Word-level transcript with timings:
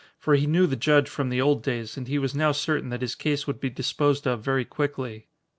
For 0.17 0.33
he 0.33 0.47
knew 0.47 0.65
the 0.65 0.75
judge 0.75 1.07
from 1.07 1.29
the 1.29 1.39
old 1.39 1.61
days 1.61 1.95
and 1.95 2.07
he 2.07 2.17
was 2.17 2.33
now 2.33 2.53
certain 2.53 2.89
that 2.89 3.03
his 3.03 3.13
case 3.13 3.45
would 3.45 3.59
be 3.59 3.69
disposed 3.69 4.25
of 4.25 4.43
very 4.43 4.65
quickly. 4.65 5.27